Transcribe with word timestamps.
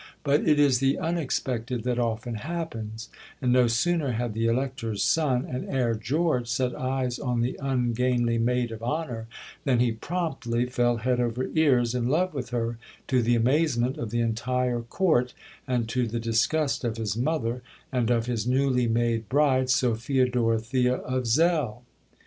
But 0.23 0.47
it 0.49 0.59
is 0.59 0.79
the 0.79 0.97
unexpected 0.97 1.83
that 1.83 1.99
often 1.99 2.33
happens; 2.33 3.07
and 3.39 3.53
no 3.53 3.67
sooner 3.67 4.13
had 4.13 4.33
the 4.33 4.47
Elector's 4.47 5.03
son 5.03 5.45
and 5.45 5.63
heir, 5.69 5.93
George, 5.93 6.47
set 6.47 6.73
eyes 6.75 7.19
on 7.19 7.41
the 7.41 7.55
ungainly 7.61 8.39
maid 8.39 8.71
of 8.71 8.81
honour 8.81 9.27
than 9.63 9.79
he 9.79 9.91
promptly 9.91 10.65
fell 10.65 10.97
head 10.97 11.19
over 11.19 11.49
ears 11.53 11.93
in 11.93 12.07
love 12.09 12.33
with 12.33 12.49
her, 12.49 12.79
to 13.09 13.21
the 13.21 13.35
amazement 13.35 13.99
of 13.99 14.09
the 14.09 14.21
entire 14.21 14.81
Court, 14.81 15.35
and 15.67 15.87
to 15.89 16.07
the 16.07 16.19
disgust 16.19 16.83
of 16.83 16.97
his 16.97 17.15
mother, 17.15 17.61
and 17.91 18.09
of 18.09 18.25
his 18.25 18.47
newly 18.47 18.87
made 18.87 19.29
bride, 19.29 19.69
Sophia 19.69 20.27
Dorothea 20.27 20.95
of 20.95 21.27
Zell. 21.27 21.83